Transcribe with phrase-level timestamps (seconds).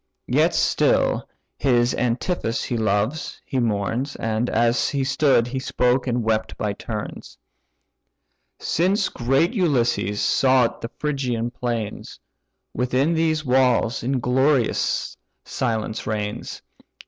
[0.25, 1.29] Yet still
[1.59, 6.73] his Antiphus he loves, he mourns, And, as he stood, he spoke and wept by
[6.73, 7.37] turns,
[8.57, 12.19] "Since great Ulysses sought the Phrygian plains,
[12.73, 16.63] Within these walls inglorious silence reigns.